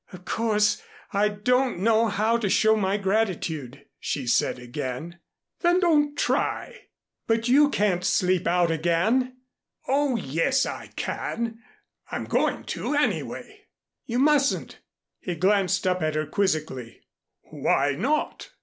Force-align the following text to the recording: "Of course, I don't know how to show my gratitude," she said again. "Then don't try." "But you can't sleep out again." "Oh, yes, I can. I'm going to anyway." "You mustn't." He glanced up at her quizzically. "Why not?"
"Of 0.11 0.25
course, 0.25 0.81
I 1.13 1.27
don't 1.29 1.77
know 1.77 2.07
how 2.07 2.35
to 2.37 2.49
show 2.49 2.75
my 2.75 2.97
gratitude," 2.97 3.85
she 3.99 4.25
said 4.25 4.57
again. 4.57 5.19
"Then 5.59 5.79
don't 5.79 6.17
try." 6.17 6.87
"But 7.27 7.47
you 7.47 7.69
can't 7.69 8.03
sleep 8.03 8.47
out 8.47 8.71
again." 8.71 9.37
"Oh, 9.87 10.15
yes, 10.15 10.65
I 10.65 10.87
can. 10.95 11.59
I'm 12.11 12.25
going 12.25 12.63
to 12.73 12.95
anyway." 12.95 13.67
"You 14.07 14.17
mustn't." 14.17 14.79
He 15.19 15.35
glanced 15.35 15.85
up 15.85 16.01
at 16.01 16.15
her 16.15 16.25
quizzically. 16.25 17.01
"Why 17.51 17.91
not?" 17.91 18.49